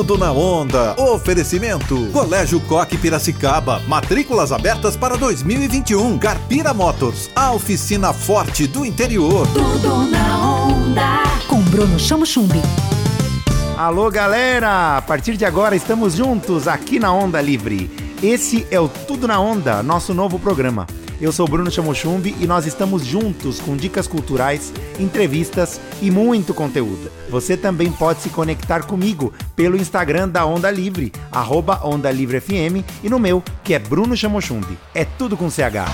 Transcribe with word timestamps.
Tudo 0.00 0.16
na 0.16 0.32
onda. 0.32 0.94
Oferecimento. 0.98 2.06
Colégio 2.10 2.58
Coque 2.60 2.96
Piracicaba. 2.96 3.82
Matrículas 3.86 4.50
abertas 4.50 4.96
para 4.96 5.14
2021. 5.18 6.18
Carpira 6.18 6.72
Motors. 6.72 7.28
A 7.36 7.52
oficina 7.52 8.10
forte 8.14 8.66
do 8.66 8.82
interior. 8.82 9.46
Tudo 9.48 10.10
na 10.10 10.38
onda. 10.42 11.22
Com 11.46 11.60
Bruno 11.64 11.98
Chamo 11.98 12.24
Chumbi. 12.24 12.62
Alô, 13.76 14.10
galera! 14.10 14.96
A 14.96 15.02
partir 15.02 15.36
de 15.36 15.44
agora 15.44 15.76
estamos 15.76 16.14
juntos 16.14 16.66
aqui 16.66 16.98
na 16.98 17.12
Onda 17.12 17.38
Livre. 17.42 17.90
Esse 18.22 18.66
é 18.70 18.80
o 18.80 18.88
Tudo 18.88 19.28
na 19.28 19.38
Onda, 19.38 19.82
nosso 19.82 20.14
novo 20.14 20.38
programa. 20.38 20.86
Eu 21.20 21.32
sou 21.32 21.46
Bruno 21.46 21.70
Chamochumbi 21.70 22.34
e 22.40 22.46
nós 22.46 22.64
estamos 22.64 23.04
juntos 23.04 23.60
com 23.60 23.76
dicas 23.76 24.06
culturais, 24.06 24.72
entrevistas 24.98 25.78
e 26.00 26.10
muito 26.10 26.54
conteúdo. 26.54 27.10
Você 27.28 27.58
também 27.58 27.92
pode 27.92 28.22
se 28.22 28.30
conectar 28.30 28.84
comigo 28.86 29.30
pelo 29.54 29.76
Instagram 29.76 30.30
da 30.30 30.46
Onda 30.46 30.70
Livre, 30.70 31.12
arroba 31.30 31.78
Onda 31.84 32.10
Livre 32.10 32.40
FM, 32.40 32.82
e 33.04 33.10
no 33.10 33.18
meu, 33.18 33.44
que 33.62 33.74
é 33.74 33.78
Bruno 33.78 34.16
Chamochumbi. 34.16 34.78
É 34.94 35.04
tudo 35.04 35.36
com 35.36 35.50
CH. 35.50 35.84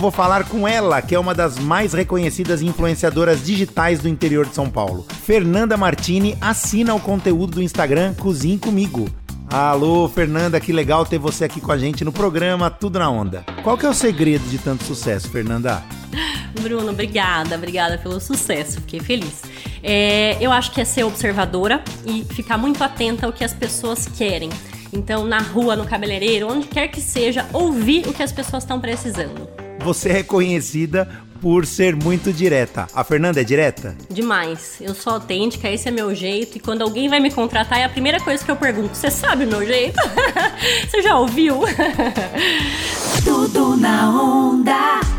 Vou 0.00 0.10
falar 0.10 0.44
com 0.48 0.66
ela, 0.66 1.00
que 1.00 1.14
é 1.14 1.18
uma 1.20 1.32
das 1.32 1.56
mais 1.56 1.92
reconhecidas 1.92 2.62
influenciadoras 2.62 3.44
digitais 3.44 4.00
do 4.00 4.08
interior 4.08 4.44
de 4.44 4.56
São 4.56 4.68
Paulo. 4.68 5.06
Fernanda 5.24 5.76
Martini 5.76 6.36
assina 6.40 6.96
o 6.96 7.00
conteúdo 7.00 7.54
do 7.54 7.62
Instagram 7.62 8.12
Cozinhe 8.14 8.58
Comigo. 8.58 9.08
Alô, 9.50 10.08
Fernanda, 10.08 10.58
que 10.58 10.72
legal 10.72 11.06
ter 11.06 11.18
você 11.18 11.44
aqui 11.44 11.60
com 11.60 11.70
a 11.70 11.78
gente 11.78 12.04
no 12.04 12.10
programa 12.10 12.68
Tudo 12.68 12.98
na 12.98 13.08
Onda. 13.08 13.44
Qual 13.62 13.78
que 13.78 13.86
é 13.86 13.88
o 13.88 13.94
segredo 13.94 14.44
de 14.48 14.58
tanto 14.58 14.82
sucesso, 14.82 15.30
Fernanda? 15.30 15.82
Bruno, 16.60 16.90
obrigada, 16.90 17.54
obrigada 17.54 17.96
pelo 17.96 18.20
sucesso, 18.20 18.80
fiquei 18.80 19.00
feliz. 19.00 19.42
É, 19.82 20.36
eu 20.40 20.50
acho 20.50 20.72
que 20.72 20.80
é 20.80 20.84
ser 20.84 21.04
observadora 21.04 21.82
e 22.04 22.24
ficar 22.24 22.58
muito 22.58 22.82
atenta 22.82 23.26
ao 23.26 23.32
que 23.32 23.44
as 23.44 23.54
pessoas 23.54 24.08
querem. 24.08 24.50
Então, 24.92 25.24
na 25.24 25.38
rua, 25.38 25.76
no 25.76 25.86
cabeleireiro, 25.86 26.48
onde 26.50 26.66
quer 26.66 26.88
que 26.88 27.00
seja, 27.00 27.46
ouvir 27.52 28.06
o 28.08 28.12
que 28.12 28.22
as 28.22 28.32
pessoas 28.32 28.64
estão 28.64 28.80
precisando. 28.80 29.48
Você 29.80 30.08
é 30.10 30.22
conhecida 30.24 31.08
por 31.40 31.66
ser 31.66 31.94
muito 31.94 32.32
direta. 32.32 32.86
A 32.94 33.04
Fernanda 33.04 33.40
é 33.40 33.44
direta? 33.44 33.96
Demais. 34.10 34.76
Eu 34.80 34.94
sou 34.94 35.14
autêntica, 35.14 35.70
esse 35.70 35.88
é 35.88 35.90
meu 35.90 36.14
jeito. 36.14 36.56
E 36.56 36.60
quando 36.60 36.82
alguém 36.82 37.08
vai 37.08 37.20
me 37.20 37.30
contratar, 37.30 37.80
é 37.80 37.84
a 37.84 37.88
primeira 37.88 38.20
coisa 38.20 38.44
que 38.44 38.50
eu 38.50 38.56
pergunto: 38.56 38.96
Você 38.96 39.10
sabe 39.10 39.44
o 39.44 39.48
meu 39.48 39.64
jeito? 39.64 39.98
Você 40.88 41.02
já 41.02 41.18
ouviu? 41.18 41.60
Tudo 43.24 43.76
na 43.76 44.10
onda. 44.10 44.75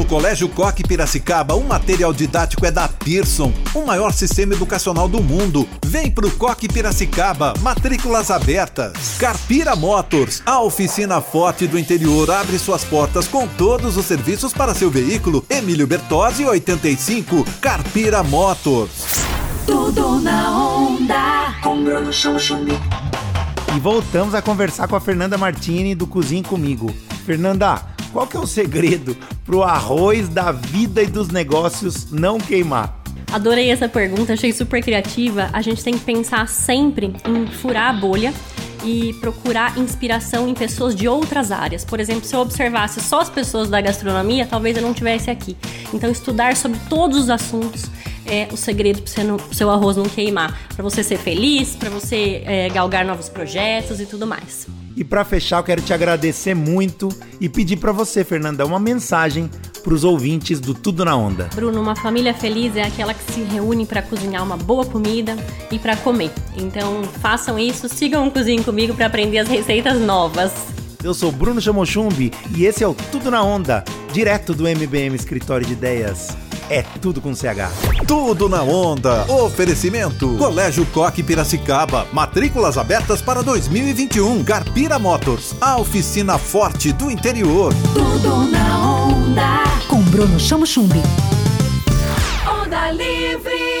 No 0.00 0.06
Colégio 0.06 0.48
Coque 0.48 0.82
Piracicaba, 0.82 1.54
o 1.54 1.62
material 1.62 2.10
didático 2.10 2.64
é 2.64 2.70
da 2.70 2.88
Pearson, 2.88 3.52
o 3.74 3.84
maior 3.84 4.14
sistema 4.14 4.54
educacional 4.54 5.06
do 5.06 5.22
mundo. 5.22 5.68
Vem 5.84 6.10
pro 6.10 6.30
Coque 6.30 6.66
Piracicaba, 6.66 7.52
matrículas 7.60 8.30
abertas. 8.30 8.94
Carpira 9.18 9.76
Motors, 9.76 10.42
a 10.46 10.58
oficina 10.62 11.20
forte 11.20 11.66
do 11.66 11.78
interior, 11.78 12.30
abre 12.30 12.58
suas 12.58 12.82
portas 12.82 13.28
com 13.28 13.46
todos 13.46 13.98
os 13.98 14.06
serviços 14.06 14.54
para 14.54 14.74
seu 14.74 14.90
veículo. 14.90 15.44
Emílio 15.50 15.86
Bertozzi, 15.86 16.46
85, 16.46 17.44
Carpira 17.60 18.22
Motors. 18.22 19.16
Tudo 19.66 20.18
na 20.18 20.50
onda. 20.50 21.54
Com 21.62 21.84
Bruno 21.84 22.10
Chumbi. 22.10 22.72
E 23.76 23.78
voltamos 23.78 24.34
a 24.34 24.40
conversar 24.40 24.88
com 24.88 24.96
a 24.96 25.00
Fernanda 25.00 25.36
Martini 25.36 25.94
do 25.94 26.06
Cozinhe 26.06 26.42
Comigo. 26.42 26.90
Fernanda, 27.26 27.84
qual 28.12 28.26
que 28.26 28.36
é 28.36 28.40
o 28.40 28.46
segredo 28.46 29.16
pro 29.44 29.62
arroz 29.62 30.28
da 30.28 30.52
vida 30.52 31.02
e 31.02 31.06
dos 31.06 31.28
negócios 31.28 32.10
não 32.10 32.38
queimar? 32.38 33.00
Adorei 33.32 33.70
essa 33.70 33.88
pergunta, 33.88 34.32
achei 34.32 34.52
super 34.52 34.82
criativa. 34.82 35.48
A 35.52 35.62
gente 35.62 35.84
tem 35.84 35.94
que 35.94 36.04
pensar 36.04 36.48
sempre 36.48 37.14
em 37.24 37.46
furar 37.46 37.90
a 37.90 37.92
bolha 37.92 38.34
e 38.84 39.12
procurar 39.20 39.78
inspiração 39.78 40.48
em 40.48 40.54
pessoas 40.54 40.94
de 40.94 41.06
outras 41.06 41.52
áreas. 41.52 41.84
Por 41.84 42.00
exemplo, 42.00 42.24
se 42.24 42.34
eu 42.34 42.40
observasse 42.40 43.00
só 43.00 43.20
as 43.20 43.30
pessoas 43.30 43.68
da 43.68 43.80
gastronomia, 43.80 44.46
talvez 44.46 44.76
eu 44.76 44.82
não 44.82 44.92
tivesse 44.92 45.30
aqui. 45.30 45.56
Então, 45.92 46.10
estudar 46.10 46.56
sobre 46.56 46.80
todos 46.88 47.18
os 47.18 47.30
assuntos 47.30 47.86
é 48.26 48.48
o 48.50 48.56
segredo 48.56 49.02
para 49.02 49.34
o 49.34 49.54
seu 49.54 49.70
arroz 49.70 49.96
não 49.96 50.04
queimar, 50.04 50.58
para 50.74 50.82
você 50.82 51.02
ser 51.02 51.18
feliz, 51.18 51.74
para 51.76 51.90
você 51.90 52.42
é, 52.44 52.68
galgar 52.68 53.04
novos 53.04 53.28
projetos 53.28 54.00
e 54.00 54.06
tudo 54.06 54.26
mais. 54.26 54.66
E 54.96 55.04
para 55.04 55.24
fechar, 55.24 55.58
eu 55.58 55.62
quero 55.62 55.82
te 55.82 55.92
agradecer 55.92 56.54
muito 56.54 57.08
e 57.40 57.48
pedir 57.48 57.76
para 57.76 57.92
você, 57.92 58.24
Fernanda, 58.24 58.66
uma 58.66 58.80
mensagem 58.80 59.48
para 59.82 59.94
os 59.94 60.04
ouvintes 60.04 60.60
do 60.60 60.74
Tudo 60.74 61.04
na 61.04 61.16
Onda. 61.16 61.48
Bruno, 61.54 61.80
uma 61.80 61.96
família 61.96 62.34
feliz 62.34 62.76
é 62.76 62.82
aquela 62.82 63.14
que 63.14 63.32
se 63.32 63.40
reúne 63.42 63.86
para 63.86 64.02
cozinhar 64.02 64.42
uma 64.42 64.56
boa 64.56 64.84
comida 64.84 65.36
e 65.70 65.78
para 65.78 65.96
comer. 65.96 66.30
Então, 66.56 67.02
façam 67.20 67.58
isso, 67.58 67.88
sigam 67.88 68.26
o 68.26 68.30
Cozinho 68.30 68.62
comigo 68.62 68.94
para 68.94 69.06
aprender 69.06 69.38
as 69.38 69.48
receitas 69.48 70.00
novas. 70.00 70.52
Eu 71.02 71.14
sou 71.14 71.32
Bruno 71.32 71.60
Chamochumbi 71.60 72.30
e 72.54 72.66
esse 72.66 72.84
é 72.84 72.86
o 72.86 72.94
Tudo 72.94 73.30
na 73.30 73.42
Onda, 73.42 73.82
direto 74.12 74.52
do 74.52 74.68
MBM 74.68 75.14
Escritório 75.16 75.66
de 75.66 75.72
Ideias. 75.72 76.28
É 76.70 76.82
tudo 76.82 77.20
com 77.20 77.34
CH. 77.34 78.06
Tudo 78.06 78.48
na 78.48 78.62
onda. 78.62 79.24
Oferecimento. 79.28 80.36
Colégio 80.36 80.86
Coque 80.86 81.20
Piracicaba. 81.20 82.06
Matrículas 82.12 82.78
abertas 82.78 83.20
para 83.20 83.42
2021. 83.42 84.44
Carpira 84.44 84.96
Motors. 84.96 85.56
A 85.60 85.78
oficina 85.78 86.38
forte 86.38 86.92
do 86.92 87.10
interior. 87.10 87.74
Tudo 87.92 88.48
na 88.52 89.04
onda. 89.04 89.64
Com 89.88 90.00
Bruno 90.02 90.38
Chamo 90.38 90.64
Chumbi. 90.64 91.02
Onda 92.46 92.92
livre. 92.92 93.79